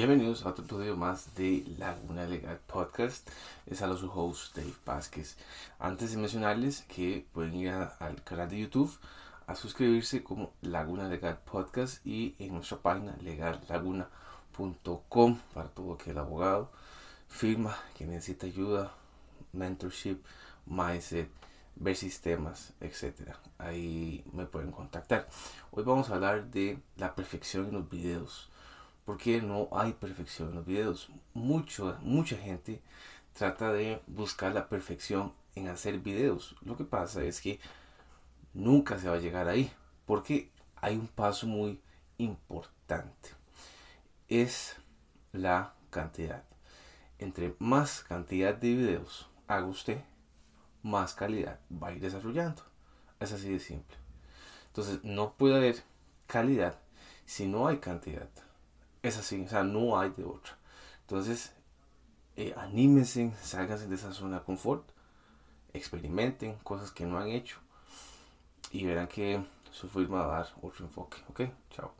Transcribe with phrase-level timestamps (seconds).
[0.00, 3.28] Bienvenidos a otro episodio más de Laguna Legal Podcast.
[3.66, 5.36] Es a su host Dave Vázquez.
[5.78, 8.90] Antes de mencionarles que pueden ir al canal de YouTube
[9.46, 16.72] a suscribirse como Laguna Legal Podcast y en nuestra página legallaguna.com para todo aquel abogado,
[17.28, 18.94] firma que necesita ayuda,
[19.52, 20.16] mentorship,
[20.64, 21.28] mindset,
[21.76, 23.34] ver sistemas, etc.
[23.58, 25.28] Ahí me pueden contactar.
[25.72, 28.48] Hoy vamos a hablar de la perfección en los videos
[29.04, 31.10] porque no hay perfección en los videos.
[31.34, 32.82] Mucho, mucha gente
[33.32, 36.56] trata de buscar la perfección en hacer videos.
[36.62, 37.60] Lo que pasa es que
[38.54, 39.70] nunca se va a llegar ahí,
[40.06, 41.80] porque hay un paso muy
[42.18, 43.30] importante.
[44.28, 44.76] Es
[45.32, 46.44] la cantidad.
[47.18, 50.02] Entre más cantidad de videos haga usted,
[50.82, 52.62] más calidad va a ir desarrollando.
[53.18, 53.96] Es así de simple.
[54.68, 55.82] Entonces no puede haber
[56.26, 56.78] calidad
[57.26, 58.28] si no hay cantidad
[59.02, 60.56] es así, o sea, no hay de otra.
[61.02, 61.52] Entonces,
[62.36, 64.88] eh, anímense, sálganse de esa zona de confort,
[65.72, 67.58] experimenten cosas que no han hecho
[68.70, 71.18] y verán que su firma va a dar otro enfoque.
[71.28, 71.42] ¿Ok?
[71.70, 71.92] Chao.